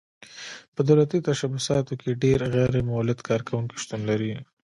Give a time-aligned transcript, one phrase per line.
[0.73, 4.33] په دولتي تشبثاتو کې ډېر غیر مولد کارکوونکي شتون لري.